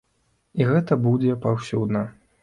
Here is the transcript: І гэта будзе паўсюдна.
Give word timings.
І 0.61 0.65
гэта 0.69 0.97
будзе 1.07 1.35
паўсюдна. 1.43 2.01